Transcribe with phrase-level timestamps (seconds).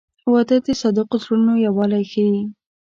[0.31, 2.39] •واده د صادقو زړونو یووالی ښیي.